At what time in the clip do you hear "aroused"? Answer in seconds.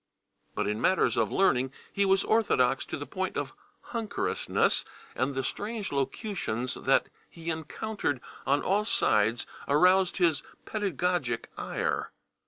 9.67-10.17